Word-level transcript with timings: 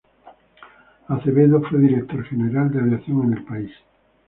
Acevedo 1.09 1.61
fue 1.61 1.77
director 1.77 2.25
general 2.25 2.71
de 2.71 2.79
aviación 2.79 3.23
en 3.25 3.33
el 3.37 3.43
país. 3.45 3.71